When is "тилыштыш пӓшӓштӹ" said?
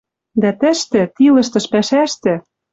1.15-2.33